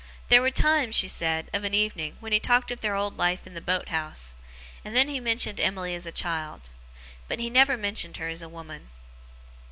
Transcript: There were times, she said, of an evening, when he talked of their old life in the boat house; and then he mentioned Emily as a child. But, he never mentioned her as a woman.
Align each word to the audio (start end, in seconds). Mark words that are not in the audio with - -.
There 0.29 0.41
were 0.41 0.49
times, 0.49 0.95
she 0.95 1.07
said, 1.07 1.47
of 1.53 1.63
an 1.63 1.75
evening, 1.75 2.17
when 2.21 2.31
he 2.31 2.39
talked 2.39 2.71
of 2.71 2.81
their 2.81 2.95
old 2.95 3.19
life 3.19 3.45
in 3.45 3.53
the 3.53 3.61
boat 3.61 3.89
house; 3.89 4.35
and 4.83 4.95
then 4.95 5.07
he 5.09 5.19
mentioned 5.19 5.59
Emily 5.59 5.93
as 5.93 6.07
a 6.07 6.11
child. 6.11 6.71
But, 7.27 7.39
he 7.39 7.51
never 7.51 7.77
mentioned 7.77 8.17
her 8.17 8.27
as 8.27 8.41
a 8.41 8.49
woman. 8.49 8.89